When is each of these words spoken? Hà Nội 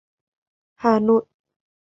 Hà 0.75 0.99
Nội 0.99 1.25